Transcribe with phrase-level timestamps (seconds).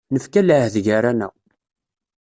[0.13, 1.33] Nefka lɛahed gar-aneɣ.